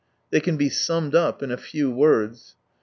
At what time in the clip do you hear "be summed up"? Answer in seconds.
0.57-1.43